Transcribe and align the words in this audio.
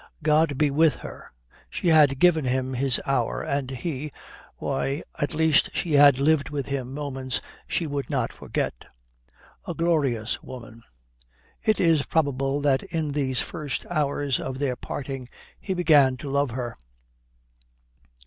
God 0.23 0.57
be 0.57 0.71
with 0.71 0.95
her! 1.01 1.31
She 1.69 1.89
had 1.89 2.17
given 2.17 2.43
him 2.43 2.73
his 2.73 2.99
hour. 3.05 3.43
And 3.43 3.69
he 3.69 4.09
why, 4.57 5.03
at 5.19 5.35
least 5.35 5.69
she 5.75 5.93
had 5.93 6.17
lived 6.17 6.49
with 6.49 6.65
him 6.65 6.91
moments 6.95 7.39
she 7.67 7.85
would 7.85 8.09
not 8.09 8.33
forget. 8.33 8.85
A 9.67 9.75
glorious 9.75 10.41
woman. 10.41 10.81
It 11.61 11.79
is 11.79 12.03
probable 12.07 12.59
that 12.61 12.81
in 12.81 13.11
these 13.11 13.41
first 13.41 13.85
hours 13.91 14.39
of 14.39 14.57
their 14.57 14.75
parting 14.75 15.29
he 15.59 15.75
began 15.75 16.17
to 16.17 16.31
love 16.31 16.49
her. 16.49 16.75